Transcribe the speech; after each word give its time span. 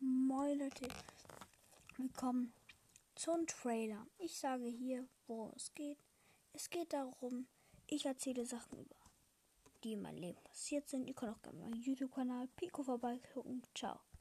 Moin 0.00 0.56
Leute, 0.60 0.88
willkommen 1.96 2.52
zum 3.16 3.48
Trailer. 3.48 4.06
Ich 4.18 4.38
sage 4.38 4.66
hier, 4.66 5.08
worum 5.26 5.50
es 5.56 5.74
geht. 5.74 5.98
Es 6.52 6.70
geht 6.70 6.92
darum, 6.92 7.48
ich 7.88 8.06
erzähle 8.06 8.46
Sachen 8.46 8.78
über, 8.78 8.94
die 9.82 9.94
in 9.94 10.02
meinem 10.02 10.18
Leben 10.18 10.38
passiert 10.44 10.88
sind. 10.88 11.08
Ihr 11.08 11.14
könnt 11.14 11.34
auch 11.34 11.42
gerne 11.42 11.58
meinen 11.58 11.82
YouTube-Kanal 11.82 12.46
Pico 12.54 12.84
vorbeigucken. 12.84 13.64
Ciao. 13.74 13.98